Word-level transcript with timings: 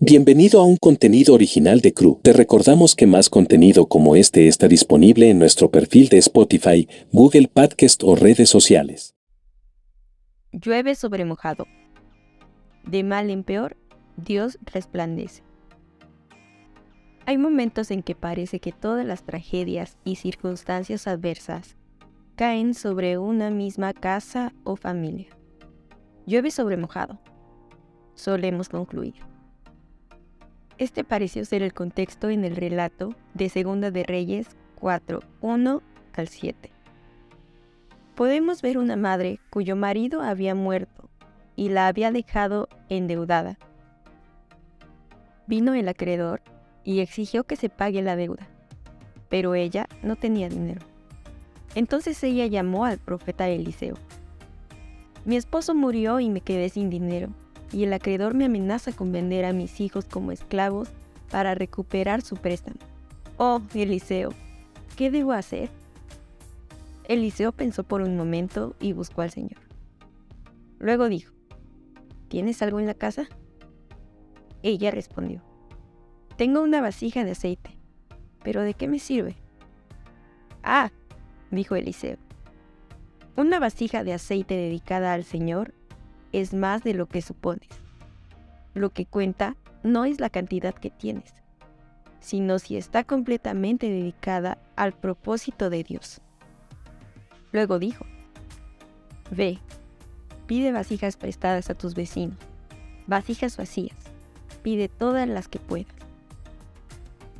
Bienvenido 0.00 0.60
a 0.60 0.64
un 0.64 0.76
contenido 0.76 1.34
original 1.34 1.80
de 1.80 1.92
Crew. 1.92 2.20
Te 2.22 2.32
recordamos 2.32 2.94
que 2.94 3.08
más 3.08 3.28
contenido 3.28 3.88
como 3.88 4.14
este 4.14 4.46
está 4.46 4.68
disponible 4.68 5.28
en 5.28 5.40
nuestro 5.40 5.72
perfil 5.72 6.08
de 6.08 6.18
Spotify, 6.18 6.88
Google 7.10 7.48
Podcast 7.52 8.04
o 8.04 8.14
redes 8.14 8.48
sociales. 8.48 9.16
Llueve 10.52 10.94
sobre 10.94 11.24
mojado. 11.24 11.66
De 12.84 13.02
mal 13.02 13.28
en 13.28 13.42
peor, 13.42 13.76
Dios 14.16 14.60
resplandece. 14.72 15.42
Hay 17.26 17.36
momentos 17.36 17.90
en 17.90 18.04
que 18.04 18.14
parece 18.14 18.60
que 18.60 18.70
todas 18.70 19.04
las 19.04 19.24
tragedias 19.24 19.98
y 20.04 20.14
circunstancias 20.14 21.08
adversas 21.08 21.76
caen 22.36 22.74
sobre 22.74 23.18
una 23.18 23.50
misma 23.50 23.94
casa 23.94 24.54
o 24.62 24.76
familia. 24.76 25.26
Llueve 26.24 26.52
sobre 26.52 26.76
mojado. 26.76 27.18
Solemos 28.14 28.68
concluir. 28.68 29.14
Este 30.78 31.02
pareció 31.02 31.44
ser 31.44 31.64
el 31.64 31.74
contexto 31.74 32.30
en 32.30 32.44
el 32.44 32.54
relato 32.54 33.12
de 33.34 33.48
Segunda 33.48 33.90
de 33.90 34.04
Reyes 34.04 34.46
4, 34.76 35.20
1 35.40 35.82
al 36.14 36.28
7. 36.28 36.70
Podemos 38.14 38.62
ver 38.62 38.78
una 38.78 38.94
madre 38.94 39.40
cuyo 39.50 39.74
marido 39.74 40.22
había 40.22 40.54
muerto 40.54 41.10
y 41.56 41.70
la 41.70 41.88
había 41.88 42.12
dejado 42.12 42.68
endeudada. 42.88 43.58
Vino 45.48 45.74
el 45.74 45.88
acreedor 45.88 46.42
y 46.84 47.00
exigió 47.00 47.42
que 47.42 47.56
se 47.56 47.70
pague 47.70 48.00
la 48.00 48.14
deuda, 48.14 48.46
pero 49.28 49.56
ella 49.56 49.88
no 50.04 50.14
tenía 50.14 50.48
dinero. 50.48 50.82
Entonces 51.74 52.22
ella 52.22 52.46
llamó 52.46 52.84
al 52.84 52.98
profeta 52.98 53.48
Eliseo. 53.48 53.96
Mi 55.24 55.36
esposo 55.36 55.74
murió 55.74 56.20
y 56.20 56.30
me 56.30 56.40
quedé 56.40 56.68
sin 56.68 56.88
dinero 56.88 57.30
y 57.72 57.84
el 57.84 57.92
acreedor 57.92 58.34
me 58.34 58.46
amenaza 58.46 58.92
con 58.92 59.12
vender 59.12 59.44
a 59.44 59.52
mis 59.52 59.80
hijos 59.80 60.06
como 60.06 60.32
esclavos 60.32 60.88
para 61.30 61.54
recuperar 61.54 62.22
su 62.22 62.36
préstamo. 62.36 62.78
Oh, 63.36 63.60
Eliseo, 63.74 64.30
¿qué 64.96 65.10
debo 65.10 65.32
hacer? 65.32 65.70
Eliseo 67.04 67.52
pensó 67.52 67.84
por 67.84 68.02
un 68.02 68.16
momento 68.16 68.74
y 68.80 68.92
buscó 68.92 69.22
al 69.22 69.30
Señor. 69.30 69.60
Luego 70.78 71.08
dijo, 71.08 71.32
¿Tienes 72.28 72.60
algo 72.60 72.78
en 72.78 72.86
la 72.86 72.94
casa? 72.94 73.26
Ella 74.62 74.90
respondió, 74.90 75.42
Tengo 76.36 76.60
una 76.60 76.80
vasija 76.80 77.24
de 77.24 77.30
aceite, 77.30 77.78
pero 78.42 78.62
¿de 78.62 78.74
qué 78.74 78.88
me 78.88 78.98
sirve? 78.98 79.36
Ah, 80.62 80.90
dijo 81.50 81.74
Eliseo, 81.76 82.18
una 83.36 83.58
vasija 83.58 84.04
de 84.04 84.12
aceite 84.12 84.54
dedicada 84.54 85.14
al 85.14 85.24
Señor 85.24 85.72
es 86.32 86.54
más 86.54 86.82
de 86.82 86.94
lo 86.94 87.06
que 87.06 87.22
supones. 87.22 87.68
Lo 88.74 88.90
que 88.90 89.06
cuenta 89.06 89.56
no 89.82 90.04
es 90.04 90.20
la 90.20 90.30
cantidad 90.30 90.74
que 90.74 90.90
tienes, 90.90 91.34
sino 92.20 92.58
si 92.58 92.76
está 92.76 93.04
completamente 93.04 93.88
dedicada 93.88 94.58
al 94.76 94.92
propósito 94.92 95.70
de 95.70 95.84
Dios. 95.84 96.20
Luego 97.52 97.78
dijo, 97.78 98.04
Ve, 99.30 99.58
pide 100.46 100.72
vasijas 100.72 101.16
prestadas 101.16 101.70
a 101.70 101.74
tus 101.74 101.94
vecinos, 101.94 102.38
vasijas 103.06 103.56
vacías, 103.56 103.96
pide 104.62 104.88
todas 104.88 105.28
las 105.28 105.48
que 105.48 105.58
puedas. 105.58 105.94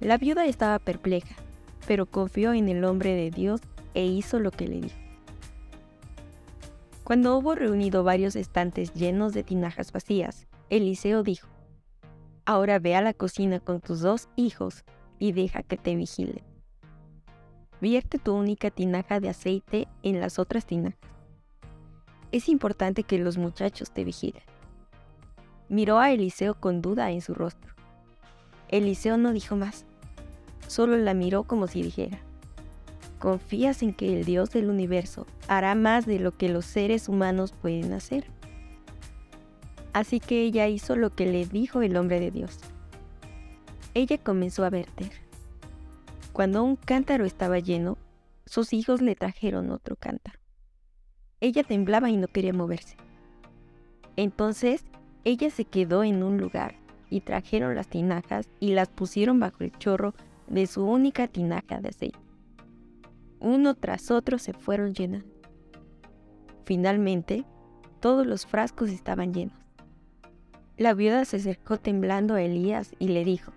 La 0.00 0.16
viuda 0.16 0.46
estaba 0.46 0.78
perpleja, 0.78 1.34
pero 1.86 2.06
confió 2.06 2.54
en 2.54 2.68
el 2.68 2.84
hombre 2.84 3.14
de 3.14 3.30
Dios 3.30 3.60
e 3.94 4.04
hizo 4.06 4.38
lo 4.38 4.50
que 4.50 4.66
le 4.66 4.80
dijo. 4.80 5.09
Cuando 7.10 7.36
hubo 7.36 7.56
reunido 7.56 8.04
varios 8.04 8.36
estantes 8.36 8.94
llenos 8.94 9.34
de 9.34 9.42
tinajas 9.42 9.90
vacías, 9.90 10.46
Eliseo 10.68 11.24
dijo, 11.24 11.48
Ahora 12.44 12.78
ve 12.78 12.94
a 12.94 13.02
la 13.02 13.14
cocina 13.14 13.58
con 13.58 13.80
tus 13.80 13.98
dos 13.98 14.28
hijos 14.36 14.84
y 15.18 15.32
deja 15.32 15.64
que 15.64 15.76
te 15.76 15.96
vigilen. 15.96 16.44
Vierte 17.80 18.20
tu 18.20 18.32
única 18.32 18.70
tinaja 18.70 19.18
de 19.18 19.28
aceite 19.28 19.88
en 20.04 20.20
las 20.20 20.38
otras 20.38 20.66
tinajas. 20.66 21.00
Es 22.30 22.48
importante 22.48 23.02
que 23.02 23.18
los 23.18 23.38
muchachos 23.38 23.90
te 23.90 24.04
vigilen. 24.04 24.44
Miró 25.68 25.98
a 25.98 26.12
Eliseo 26.12 26.54
con 26.60 26.80
duda 26.80 27.10
en 27.10 27.22
su 27.22 27.34
rostro. 27.34 27.74
Eliseo 28.68 29.16
no 29.16 29.32
dijo 29.32 29.56
más, 29.56 29.84
solo 30.68 30.96
la 30.96 31.14
miró 31.14 31.42
como 31.42 31.66
si 31.66 31.82
dijera, 31.82 32.20
confías 33.20 33.82
en 33.82 33.92
que 33.92 34.18
el 34.18 34.24
Dios 34.24 34.50
del 34.50 34.70
universo 34.70 35.26
hará 35.46 35.76
más 35.76 36.06
de 36.06 36.18
lo 36.18 36.32
que 36.32 36.48
los 36.48 36.64
seres 36.64 37.08
humanos 37.08 37.52
pueden 37.52 37.92
hacer. 37.92 38.24
Así 39.92 40.18
que 40.18 40.42
ella 40.42 40.66
hizo 40.66 40.96
lo 40.96 41.10
que 41.10 41.26
le 41.26 41.44
dijo 41.46 41.82
el 41.82 41.96
hombre 41.96 42.18
de 42.18 42.30
Dios. 42.32 42.58
Ella 43.94 44.18
comenzó 44.18 44.64
a 44.64 44.70
verter. 44.70 45.12
Cuando 46.32 46.64
un 46.64 46.76
cántaro 46.76 47.26
estaba 47.26 47.58
lleno, 47.58 47.98
sus 48.46 48.72
hijos 48.72 49.02
le 49.02 49.14
trajeron 49.14 49.70
otro 49.70 49.96
cántaro. 49.96 50.38
Ella 51.40 51.62
temblaba 51.62 52.08
y 52.08 52.16
no 52.16 52.26
quería 52.26 52.52
moverse. 52.52 52.96
Entonces 54.16 54.84
ella 55.24 55.50
se 55.50 55.66
quedó 55.66 56.04
en 56.04 56.22
un 56.22 56.38
lugar 56.38 56.74
y 57.10 57.20
trajeron 57.20 57.74
las 57.74 57.88
tinajas 57.88 58.48
y 58.60 58.72
las 58.72 58.88
pusieron 58.88 59.40
bajo 59.40 59.62
el 59.62 59.76
chorro 59.78 60.14
de 60.48 60.66
su 60.66 60.84
única 60.84 61.28
tinaja 61.28 61.80
de 61.80 61.90
aceite 61.90 62.29
uno 63.40 63.74
tras 63.74 64.10
otro 64.10 64.38
se 64.38 64.52
fueron 64.52 64.94
llenando. 64.94 65.28
Finalmente, 66.64 67.44
todos 68.00 68.26
los 68.26 68.46
frascos 68.46 68.90
estaban 68.90 69.34
llenos. 69.34 69.58
La 70.76 70.94
viuda 70.94 71.24
se 71.24 71.36
acercó 71.36 71.78
temblando 71.78 72.34
a 72.34 72.42
Elías 72.42 72.94
y 72.98 73.08
le 73.08 73.24
dijo, 73.24 73.52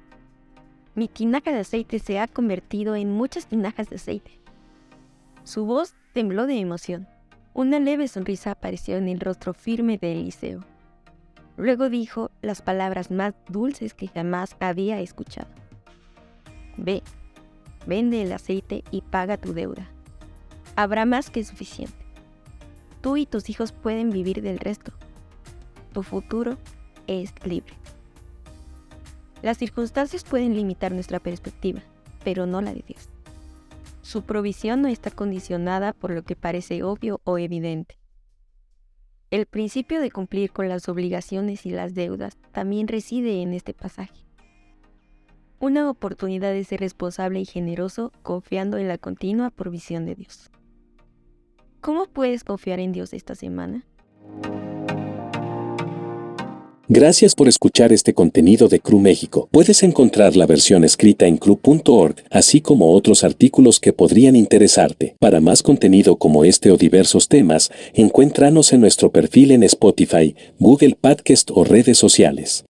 mi 0.95 1.07
tinaja 1.07 1.51
de 1.51 1.59
aceite 1.59 1.99
se 1.99 2.19
ha 2.19 2.27
convertido 2.27 2.95
en 2.95 3.11
muchas 3.11 3.47
tinajas 3.47 3.89
de 3.89 3.95
aceite. 3.95 4.39
Su 5.43 5.65
voz 5.65 5.95
tembló 6.13 6.45
de 6.45 6.59
emoción. 6.59 7.07
Una 7.53 7.79
leve 7.79 8.07
sonrisa 8.07 8.51
apareció 8.51 8.97
en 8.97 9.09
el 9.09 9.19
rostro 9.19 9.53
firme 9.53 9.97
de 9.97 10.13
Eliseo. 10.13 10.61
Luego 11.57 11.89
dijo 11.89 12.31
las 12.41 12.61
palabras 12.61 13.11
más 13.11 13.33
dulces 13.47 13.93
que 13.93 14.07
jamás 14.07 14.55
había 14.59 14.99
escuchado. 14.99 15.49
Ve, 16.77 17.03
Vende 17.85 18.21
el 18.21 18.31
aceite 18.31 18.83
y 18.91 19.01
paga 19.01 19.37
tu 19.37 19.53
deuda. 19.53 19.89
Habrá 20.75 21.05
más 21.05 21.29
que 21.29 21.43
suficiente. 21.43 21.93
Tú 23.01 23.17
y 23.17 23.25
tus 23.25 23.49
hijos 23.49 23.71
pueden 23.71 24.09
vivir 24.09 24.41
del 24.41 24.59
resto. 24.59 24.93
Tu 25.91 26.03
futuro 26.03 26.57
es 27.07 27.33
libre. 27.45 27.73
Las 29.41 29.57
circunstancias 29.57 30.23
pueden 30.23 30.55
limitar 30.55 30.93
nuestra 30.93 31.19
perspectiva, 31.19 31.81
pero 32.23 32.45
no 32.45 32.61
la 32.61 32.73
de 32.73 32.83
Dios. 32.87 33.09
Su 34.01 34.23
provisión 34.23 34.81
no 34.81 34.87
está 34.87 35.11
condicionada 35.11 35.91
por 35.91 36.11
lo 36.11 36.23
que 36.23 36.37
parece 36.37 36.83
obvio 36.83 37.19
o 37.25 37.37
evidente. 37.37 37.97
El 39.31 39.45
principio 39.45 39.99
de 39.99 40.11
cumplir 40.11 40.51
con 40.51 40.69
las 40.69 40.87
obligaciones 40.87 41.65
y 41.65 41.71
las 41.71 41.93
deudas 41.93 42.37
también 42.51 42.87
reside 42.87 43.41
en 43.41 43.53
este 43.53 43.73
pasaje 43.73 44.23
una 45.63 45.89
oportunidad 45.89 46.51
de 46.51 46.65
ser 46.65 46.81
responsable 46.81 47.39
y 47.39 47.45
generoso 47.45 48.11
confiando 48.21 48.77
en 48.77 48.89
la 48.89 48.97
continua 48.97 49.49
provisión 49.49 50.05
de 50.05 50.15
Dios. 50.15 50.51
¿Cómo 51.79 52.05
puedes 52.07 52.43
confiar 52.43 52.81
en 52.81 52.91
Dios 52.91 53.13
esta 53.13 53.33
semana? 53.33 53.85
Gracias 56.89 57.33
por 57.33 57.47
escuchar 57.47 57.93
este 57.93 58.13
contenido 58.13 58.67
de 58.67 58.81
Cru 58.81 58.99
México. 58.99 59.47
Puedes 59.51 59.83
encontrar 59.83 60.35
la 60.35 60.45
versión 60.45 60.83
escrita 60.83 61.27
en 61.27 61.37
cru.org, 61.37 62.15
así 62.29 62.59
como 62.59 62.91
otros 62.91 63.23
artículos 63.23 63.79
que 63.79 63.93
podrían 63.93 64.35
interesarte. 64.35 65.15
Para 65.17 65.39
más 65.39 65.63
contenido 65.63 66.17
como 66.17 66.43
este 66.43 66.71
o 66.71 66.77
diversos 66.77 67.29
temas, 67.29 67.71
encuéntranos 67.93 68.73
en 68.73 68.81
nuestro 68.81 69.13
perfil 69.13 69.51
en 69.51 69.63
Spotify, 69.63 70.35
Google 70.59 70.97
Podcast 70.99 71.51
o 71.53 71.63
redes 71.63 71.97
sociales. 71.97 72.65